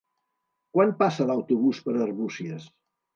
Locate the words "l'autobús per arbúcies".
1.31-2.67